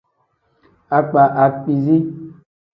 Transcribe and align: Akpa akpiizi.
Akpa 0.97 1.23
akpiizi. 1.43 1.97